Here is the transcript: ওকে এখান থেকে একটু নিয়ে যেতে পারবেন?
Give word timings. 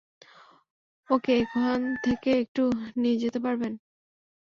ওকে 1.09 1.31
এখান 1.43 1.79
থেকে 2.03 2.29
একটু 2.43 2.63
নিয়ে 2.95 3.17
যেতে 3.23 3.39
পারবেন? 3.45 3.73